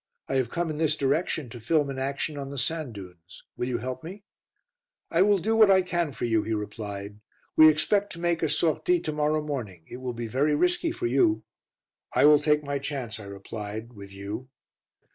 I 0.27 0.37
have 0.37 0.49
come 0.49 0.71
in 0.71 0.79
this 0.79 0.95
direction 0.95 1.47
to 1.49 1.59
film 1.59 1.87
an 1.91 1.99
action 1.99 2.35
on 2.35 2.49
the 2.49 2.57
sand 2.57 2.95
dunes. 2.95 3.43
Will 3.55 3.67
you 3.67 3.77
help 3.77 4.03
me?" 4.03 4.23
"I 5.11 5.21
will 5.21 5.37
do 5.37 5.55
what 5.55 5.69
I 5.69 5.83
can 5.83 6.11
for 6.11 6.25
you," 6.25 6.41
he 6.41 6.55
replied. 6.55 7.19
"We 7.55 7.69
expect 7.69 8.11
to 8.13 8.19
make 8.19 8.41
a 8.41 8.49
sortie 8.49 8.99
to 8.99 9.11
morrow 9.11 9.43
morning. 9.43 9.83
It 9.85 9.97
will 9.97 10.13
be 10.13 10.25
very 10.25 10.55
risky 10.55 10.91
for 10.91 11.05
you." 11.05 11.43
"I 12.13 12.25
will 12.25 12.39
take 12.39 12.63
my 12.63 12.79
chance," 12.79 13.19
I 13.19 13.25
replied, 13.25 13.93
"with 13.93 14.11
you." 14.11 14.49